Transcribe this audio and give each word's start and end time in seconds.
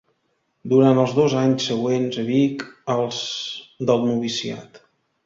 Durant 0.71 1.01
els 1.01 1.11
dos 1.17 1.35
anys 1.41 1.65
següents 1.71 2.17
a 2.21 2.25
Vic 2.31 2.63
els 2.95 3.21
del 3.91 4.03
noviciat. 4.09 4.81